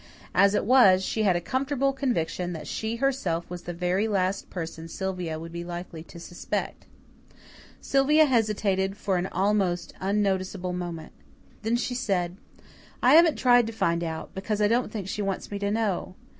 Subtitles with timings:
[0.33, 4.49] As it was, she had a comfortable conviction that she herself was the very last
[4.49, 6.87] person Sylvia would be likely to suspect.
[7.81, 11.11] Sylvia hesitated for an almost unnoticeable moment.
[11.61, 12.35] Then she said,
[13.03, 16.15] "I haven't tried to find out, because I don't think she wants me to know.